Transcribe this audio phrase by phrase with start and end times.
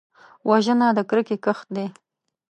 [0.49, 1.87] وژنه د کرکې کښت دی